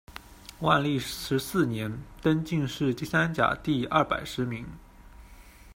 [0.61, 4.65] 万历十四年，登进士第三甲第二百十名。